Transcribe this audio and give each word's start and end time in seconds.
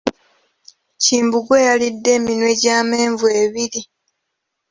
Kimbugwe 1.03 1.57
yalidde 1.67 2.09
eminwe 2.17 2.51
gy'amenvu 2.61 3.25
ebiri. 3.41 3.81